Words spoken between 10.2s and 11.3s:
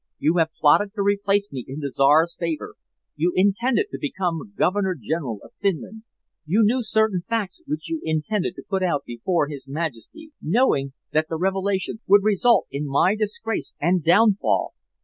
knowing that